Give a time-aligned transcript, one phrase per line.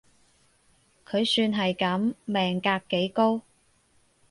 [1.05, 3.43] 佢算係噉，命格幾高